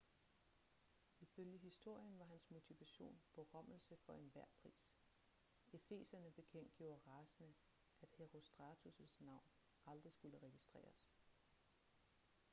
[1.19, 4.93] ifølge historien var hans motivation berømmelse for enhver pris
[5.73, 7.53] efeserne bekendtgjorde rasende
[8.01, 9.45] at herostratus' navn
[9.85, 11.13] aldrig skulle registreres